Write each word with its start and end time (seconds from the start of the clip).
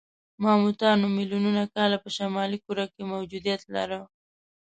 ماموتانو 0.43 1.05
میلیونونه 1.15 1.63
کاله 1.75 1.97
په 2.03 2.09
شمالي 2.17 2.57
کره 2.65 2.85
کې 2.93 3.01
موجودیت 3.13 3.61
لاره. 3.73 3.99